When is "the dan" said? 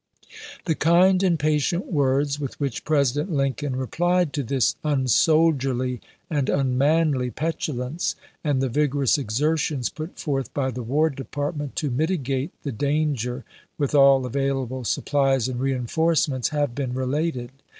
12.63-13.13